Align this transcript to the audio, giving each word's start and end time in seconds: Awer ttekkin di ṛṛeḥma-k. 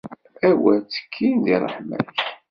Awer 0.47 0.77
ttekkin 0.81 1.35
di 1.43 1.55
ṛṛeḥma-k. 1.61 2.15